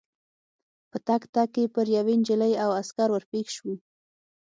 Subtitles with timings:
[0.89, 3.73] په تګ تګ کې پر یوې نجلۍ او عسکر ور پېښ شوو.